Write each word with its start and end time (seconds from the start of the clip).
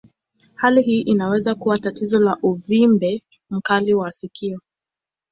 Hali 0.55 0.81
hii 0.81 1.01
inaweza 1.01 1.55
kuwa 1.55 1.77
tatizo 1.77 2.19
la 2.19 2.37
uvimbe 2.41 3.23
mkali 3.49 3.93
wa 3.93 4.11
sikio. 4.11 4.61